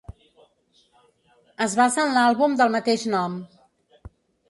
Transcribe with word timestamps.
Es 1.67 1.77
basa 1.81 2.07
en 2.07 2.17
l'àlbum 2.17 2.59
del 2.63 2.77
mateix 2.81 3.09
nom. 3.19 3.41